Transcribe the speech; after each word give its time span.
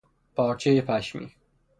پارچهی 0.35 0.81
پشمی 0.81 1.31